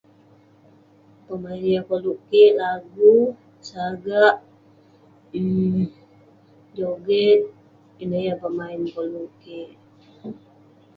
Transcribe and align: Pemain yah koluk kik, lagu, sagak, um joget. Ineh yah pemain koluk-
Pemain 1.25 1.63
yah 1.73 1.83
koluk 1.89 2.19
kik, 2.29 2.51
lagu, 2.61 3.15
sagak, 3.69 4.35
um 5.39 5.55
joget. 6.75 7.41
Ineh 8.01 8.21
yah 8.27 8.37
pemain 8.43 8.81
koluk- 8.93 9.47